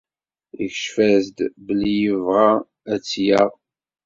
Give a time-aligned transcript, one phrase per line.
[0.59, 2.49] Yekcef-as-d belli yebɣa
[2.93, 3.51] ad tt-yaɣ.